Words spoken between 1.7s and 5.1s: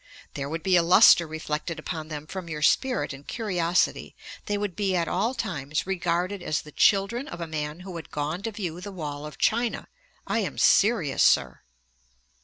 upon them from your spirit and curiosity. They would be at